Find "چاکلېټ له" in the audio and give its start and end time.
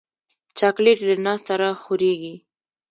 0.57-1.15